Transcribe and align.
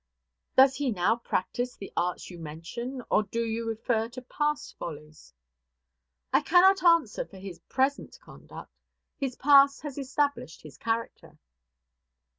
"Does 0.55 0.75
he 0.77 0.89
now 0.89 1.17
practise 1.17 1.75
the 1.75 1.93
arts 1.95 2.31
you 2.31 2.39
mention? 2.39 3.03
or 3.11 3.21
do 3.21 3.43
you 3.45 3.67
refer 3.69 4.09
to 4.09 4.21
past 4.23 4.75
follies?" 4.79 5.31
"I 6.33 6.41
cannot 6.41 6.81
answer 6.83 7.23
for 7.23 7.37
his 7.37 7.59
present 7.69 8.17
conduct; 8.19 8.73
his 9.19 9.35
past 9.35 9.81
has 9.83 9.99
established 9.99 10.63
his 10.63 10.79
character." 10.79 11.37